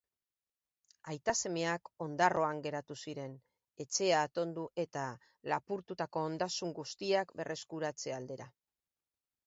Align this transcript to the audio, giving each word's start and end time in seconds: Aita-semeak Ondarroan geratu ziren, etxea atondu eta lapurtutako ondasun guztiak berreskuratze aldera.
Aita-semeak 1.11 1.91
Ondarroan 2.05 2.63
geratu 2.67 2.97
ziren, 3.05 3.35
etxea 3.87 4.25
atondu 4.31 4.65
eta 4.87 5.05
lapurtutako 5.55 6.27
ondasun 6.33 6.77
guztiak 6.83 7.39
berreskuratze 7.43 8.21
aldera. 8.21 8.55